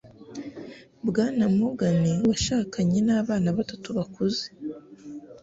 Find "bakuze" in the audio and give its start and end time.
3.97-4.45